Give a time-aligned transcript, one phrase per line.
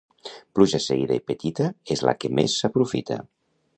[0.59, 1.67] Pluja seguida i petita
[1.97, 3.19] és la que més s'aprofita.